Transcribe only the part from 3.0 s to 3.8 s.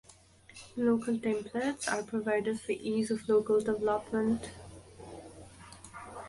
of local